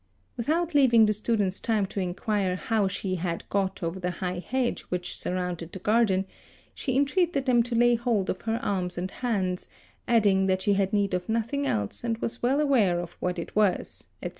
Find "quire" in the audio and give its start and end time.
2.15-2.55